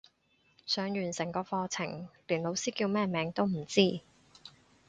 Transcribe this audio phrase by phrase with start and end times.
[0.65, 4.01] 上完成個課程連老師叫咩名都唔知